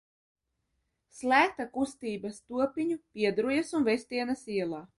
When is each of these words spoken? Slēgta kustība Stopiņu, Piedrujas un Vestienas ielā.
Slēgta 1.17 1.67
kustība 1.75 2.31
Stopiņu, 2.37 2.97
Piedrujas 3.19 3.73
un 3.81 3.87
Vestienas 3.91 4.43
ielā. 4.61 4.81